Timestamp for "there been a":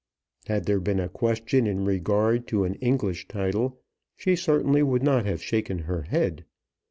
0.65-1.07